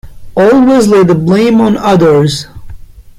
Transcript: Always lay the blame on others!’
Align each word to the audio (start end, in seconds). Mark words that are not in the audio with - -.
Always 0.35 0.87
lay 0.87 1.03
the 1.03 1.13
blame 1.13 1.61
on 1.61 1.77
others!’ 1.77 2.47